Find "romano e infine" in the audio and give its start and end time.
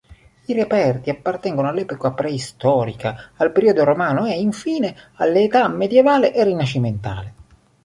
3.83-4.95